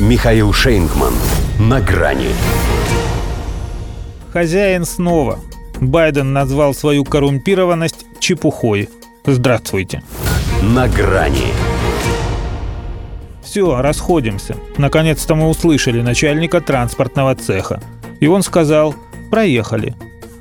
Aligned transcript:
Михаил 0.00 0.52
Шейнгман. 0.52 1.14
На 1.60 1.80
грани. 1.80 2.30
Хозяин 4.32 4.84
снова. 4.84 5.38
Байден 5.80 6.32
назвал 6.32 6.74
свою 6.74 7.04
коррумпированность 7.04 8.04
чепухой. 8.18 8.88
Здравствуйте. 9.24 10.02
На 10.62 10.88
грани. 10.88 11.52
Все, 13.44 13.80
расходимся. 13.80 14.56
Наконец-то 14.78 15.36
мы 15.36 15.48
услышали 15.48 16.02
начальника 16.02 16.60
транспортного 16.60 17.36
цеха. 17.36 17.80
И 18.18 18.26
он 18.26 18.42
сказал 18.42 18.96
«проехали». 19.30 19.94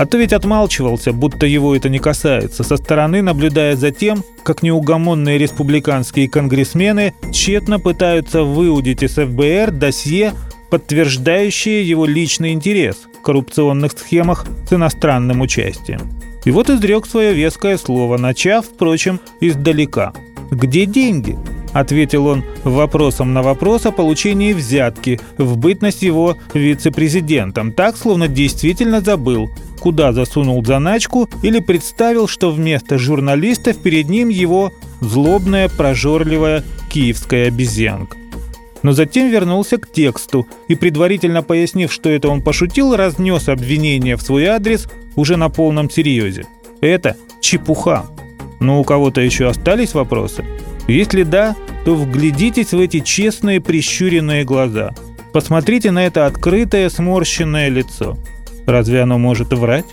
А 0.00 0.06
то 0.06 0.16
ведь 0.16 0.32
отмалчивался, 0.32 1.12
будто 1.12 1.44
его 1.44 1.76
это 1.76 1.90
не 1.90 1.98
касается, 1.98 2.64
со 2.64 2.78
стороны 2.78 3.20
наблюдая 3.20 3.76
за 3.76 3.90
тем, 3.90 4.24
как 4.44 4.62
неугомонные 4.62 5.36
республиканские 5.36 6.26
конгрессмены 6.26 7.12
тщетно 7.30 7.78
пытаются 7.78 8.42
выудить 8.44 9.02
из 9.02 9.16
ФБР 9.16 9.72
досье, 9.72 10.32
подтверждающее 10.70 11.86
его 11.86 12.06
личный 12.06 12.52
интерес 12.52 12.96
в 13.18 13.20
коррупционных 13.20 13.92
схемах 13.92 14.46
с 14.66 14.72
иностранным 14.72 15.42
участием. 15.42 16.10
И 16.46 16.50
вот 16.50 16.70
изрек 16.70 17.04
свое 17.04 17.34
веское 17.34 17.76
слово, 17.76 18.16
начав, 18.16 18.64
впрочем, 18.64 19.20
издалека. 19.42 20.14
«Где 20.50 20.86
деньги?»– 20.86 21.36
ответил 21.72 22.26
он 22.26 22.44
вопросом 22.64 23.32
на 23.32 23.42
вопрос 23.42 23.86
о 23.86 23.92
получении 23.92 24.52
взятки 24.52 25.20
в 25.38 25.56
бытность 25.56 26.02
его 26.02 26.36
вице-президентом, 26.54 27.72
так, 27.72 27.96
словно 27.96 28.28
действительно 28.28 29.00
забыл, 29.00 29.50
куда 29.80 30.12
засунул 30.12 30.64
заначку 30.64 31.28
или 31.42 31.60
представил, 31.60 32.28
что 32.28 32.50
вместо 32.50 32.98
журналистов 32.98 33.78
перед 33.78 34.08
ним 34.08 34.28
его 34.28 34.72
злобная, 35.00 35.68
прожорливая 35.68 36.64
киевская 36.90 37.48
обезьянка. 37.48 38.16
Но 38.82 38.92
затем 38.92 39.28
вернулся 39.30 39.76
к 39.76 39.92
тексту 39.92 40.46
и, 40.68 40.74
предварительно 40.74 41.42
пояснив, 41.42 41.92
что 41.92 42.08
это 42.08 42.28
он 42.28 42.40
пошутил, 42.40 42.96
разнес 42.96 43.48
обвинение 43.48 44.16
в 44.16 44.22
свой 44.22 44.46
адрес 44.46 44.88
уже 45.16 45.36
на 45.36 45.50
полном 45.50 45.90
серьезе. 45.90 46.46
Это 46.80 47.16
чепуха. 47.42 48.06
Но 48.58 48.80
у 48.80 48.84
кого-то 48.84 49.20
еще 49.20 49.48
остались 49.48 49.94
вопросы? 49.94 50.44
Если 50.90 51.22
да, 51.22 51.54
то 51.84 51.94
вглядитесь 51.94 52.72
в 52.72 52.80
эти 52.80 52.98
честные 52.98 53.60
прищуренные 53.60 54.44
глаза. 54.44 54.92
Посмотрите 55.32 55.92
на 55.92 56.04
это 56.04 56.26
открытое 56.26 56.90
сморщенное 56.90 57.68
лицо. 57.68 58.18
Разве 58.66 59.02
оно 59.02 59.16
может 59.16 59.52
врать? 59.52 59.84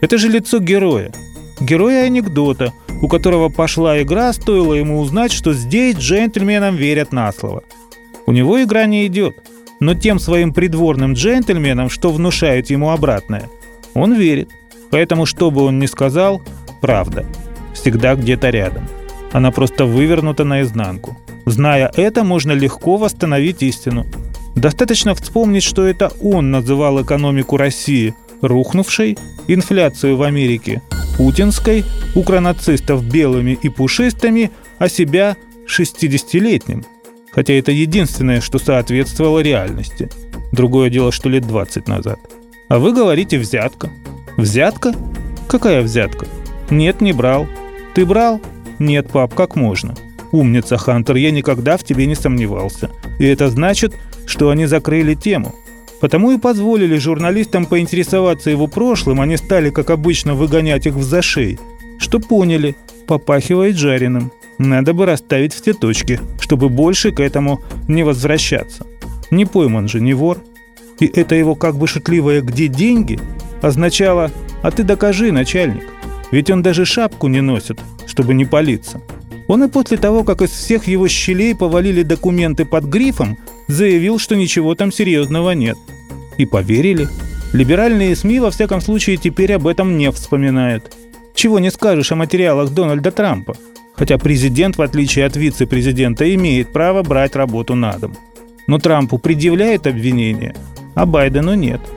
Это 0.00 0.18
же 0.18 0.28
лицо 0.28 0.58
героя. 0.58 1.12
Героя 1.60 2.04
анекдота, 2.04 2.72
у 3.00 3.06
которого 3.06 3.48
пошла 3.48 4.02
игра, 4.02 4.32
стоило 4.32 4.74
ему 4.74 4.98
узнать, 4.98 5.30
что 5.30 5.52
здесь 5.52 5.96
джентльменам 5.96 6.74
верят 6.74 7.12
на 7.12 7.30
слово. 7.32 7.62
У 8.26 8.32
него 8.32 8.60
игра 8.60 8.86
не 8.86 9.06
идет, 9.06 9.36
но 9.78 9.94
тем 9.94 10.18
своим 10.18 10.52
придворным 10.52 11.12
джентльменам, 11.12 11.88
что 11.90 12.10
внушают 12.10 12.70
ему 12.70 12.90
обратное, 12.90 13.48
он 13.94 14.14
верит. 14.14 14.50
Поэтому, 14.90 15.26
что 15.26 15.52
бы 15.52 15.62
он 15.62 15.78
ни 15.78 15.86
сказал, 15.86 16.42
правда. 16.80 17.24
Всегда 17.72 18.16
где-то 18.16 18.50
рядом 18.50 18.88
она 19.32 19.50
просто 19.50 19.84
вывернута 19.84 20.44
наизнанку. 20.44 21.16
Зная 21.46 21.90
это, 21.96 22.24
можно 22.24 22.52
легко 22.52 22.96
восстановить 22.96 23.62
истину. 23.62 24.06
Достаточно 24.54 25.14
вспомнить, 25.14 25.62
что 25.62 25.86
это 25.86 26.12
он 26.20 26.50
называл 26.50 27.02
экономику 27.02 27.56
России 27.56 28.14
рухнувшей, 28.42 29.18
инфляцию 29.48 30.16
в 30.16 30.22
Америке 30.22 30.82
путинской, 31.16 31.84
укронацистов 32.14 33.04
белыми 33.04 33.58
и 33.60 33.68
пушистыми, 33.68 34.50
а 34.78 34.88
себя 34.88 35.36
60-летним. 35.66 36.84
Хотя 37.32 37.52
это 37.54 37.72
единственное, 37.72 38.40
что 38.40 38.58
соответствовало 38.58 39.40
реальности. 39.40 40.08
Другое 40.52 40.88
дело, 40.88 41.12
что 41.12 41.28
лет 41.28 41.46
20 41.46 41.88
назад. 41.88 42.18
А 42.68 42.78
вы 42.78 42.92
говорите 42.92 43.38
«взятка». 43.38 43.90
Взятка? 44.36 44.94
Какая 45.46 45.82
взятка? 45.82 46.26
Нет, 46.70 47.02
не 47.02 47.12
брал. 47.12 47.46
Ты 47.94 48.06
брал? 48.06 48.40
«Нет, 48.80 49.10
пап, 49.10 49.34
как 49.34 49.54
можно?» 49.54 49.94
«Умница, 50.32 50.78
Хантер, 50.78 51.16
я 51.16 51.30
никогда 51.30 51.76
в 51.76 51.84
тебе 51.84 52.06
не 52.06 52.14
сомневался. 52.14 52.90
И 53.18 53.26
это 53.26 53.50
значит, 53.50 53.94
что 54.26 54.48
они 54.48 54.66
закрыли 54.66 55.14
тему. 55.14 55.54
Потому 56.00 56.32
и 56.32 56.38
позволили 56.38 56.96
журналистам 56.96 57.66
поинтересоваться 57.66 58.48
его 58.48 58.66
прошлым, 58.68 59.20
они 59.20 59.36
стали, 59.36 59.70
как 59.70 59.90
обычно, 59.90 60.34
выгонять 60.34 60.86
их 60.86 60.94
в 60.94 61.02
зашей. 61.02 61.58
Что 61.98 62.20
поняли, 62.20 62.74
попахивает 63.06 63.76
жареным. 63.76 64.32
Надо 64.56 64.94
бы 64.94 65.04
расставить 65.04 65.52
все 65.52 65.74
точки, 65.74 66.18
чтобы 66.40 66.70
больше 66.70 67.12
к 67.12 67.20
этому 67.20 67.60
не 67.86 68.02
возвращаться. 68.02 68.86
Не 69.30 69.44
пойман 69.44 69.88
же, 69.88 70.00
не 70.00 70.14
вор. 70.14 70.38
И 71.00 71.06
это 71.06 71.34
его 71.34 71.54
как 71.54 71.76
бы 71.76 71.86
шутливое 71.86 72.40
«где 72.40 72.68
деньги?» 72.68 73.18
означало 73.60 74.30
«а 74.62 74.70
ты 74.70 74.84
докажи, 74.84 75.32
начальник». 75.32 75.84
Ведь 76.30 76.50
он 76.50 76.62
даже 76.62 76.84
шапку 76.84 77.28
не 77.28 77.40
носит, 77.40 77.80
чтобы 78.06 78.34
не 78.34 78.44
палиться. 78.44 79.00
Он 79.48 79.64
и 79.64 79.68
после 79.68 79.96
того, 79.96 80.22
как 80.22 80.42
из 80.42 80.50
всех 80.50 80.86
его 80.86 81.08
щелей 81.08 81.54
повалили 81.56 82.02
документы 82.02 82.64
под 82.64 82.84
грифом, 82.84 83.36
заявил, 83.66 84.18
что 84.18 84.36
ничего 84.36 84.74
там 84.74 84.92
серьезного 84.92 85.50
нет. 85.52 85.76
И 86.38 86.46
поверили. 86.46 87.08
Либеральные 87.52 88.14
СМИ, 88.14 88.38
во 88.38 88.52
всяком 88.52 88.80
случае, 88.80 89.16
теперь 89.16 89.52
об 89.54 89.66
этом 89.66 89.98
не 89.98 90.10
вспоминают. 90.12 90.96
Чего 91.34 91.58
не 91.58 91.70
скажешь 91.70 92.12
о 92.12 92.16
материалах 92.16 92.70
Дональда 92.70 93.10
Трампа. 93.10 93.56
Хотя 93.96 94.18
президент, 94.18 94.78
в 94.78 94.82
отличие 94.82 95.26
от 95.26 95.36
вице-президента, 95.36 96.32
имеет 96.32 96.72
право 96.72 97.02
брать 97.02 97.34
работу 97.34 97.74
на 97.74 97.98
дом. 97.98 98.16
Но 98.68 98.78
Трампу 98.78 99.18
предъявляет 99.18 99.88
обвинения, 99.88 100.54
а 100.94 101.06
Байдену 101.06 101.54
нет– 101.54 101.80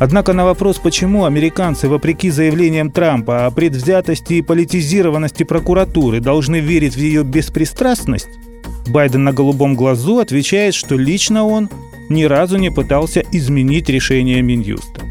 Однако 0.00 0.32
на 0.32 0.44
вопрос, 0.44 0.78
почему 0.78 1.24
американцы, 1.24 1.88
вопреки 1.88 2.30
заявлениям 2.30 2.90
Трампа 2.90 3.46
о 3.46 3.50
предвзятости 3.50 4.34
и 4.34 4.42
политизированности 4.42 5.42
прокуратуры, 5.42 6.20
должны 6.20 6.60
верить 6.60 6.94
в 6.94 7.00
ее 7.00 7.24
беспристрастность, 7.24 8.28
Байден 8.88 9.24
на 9.24 9.32
голубом 9.32 9.74
глазу 9.74 10.18
отвечает, 10.18 10.74
что 10.74 10.96
лично 10.96 11.44
он 11.44 11.68
ни 12.08 12.24
разу 12.24 12.56
не 12.56 12.70
пытался 12.70 13.22
изменить 13.32 13.88
решение 13.88 14.40
Минюста. 14.40 15.02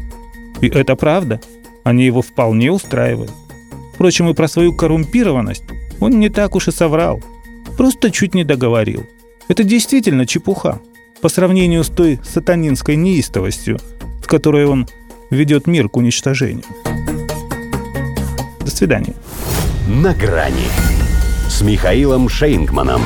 И 0.60 0.68
это 0.68 0.96
правда. 0.96 1.40
Они 1.84 2.04
его 2.04 2.22
вполне 2.22 2.72
устраивают. 2.72 3.30
Впрочем, 3.94 4.28
и 4.28 4.34
про 4.34 4.48
свою 4.48 4.74
коррумпированность 4.74 5.64
он 6.00 6.18
не 6.18 6.28
так 6.28 6.54
уж 6.56 6.68
и 6.68 6.72
соврал. 6.72 7.22
Просто 7.76 8.10
чуть 8.10 8.34
не 8.34 8.44
договорил. 8.44 9.06
Это 9.48 9.64
действительно 9.64 10.26
чепуха 10.26 10.80
по 11.20 11.28
сравнению 11.28 11.84
с 11.84 11.88
той 11.88 12.18
сатанинской 12.24 12.96
неистовостью, 12.96 13.78
которой 14.28 14.66
он 14.66 14.86
ведет 15.30 15.66
мир 15.66 15.88
к 15.88 15.96
уничтожению. 15.96 16.64
До 18.60 18.70
свидания. 18.70 19.14
На 19.88 20.14
грани 20.14 20.68
с 21.48 21.62
Михаилом 21.62 22.28
Шейнгманом. 22.28 23.02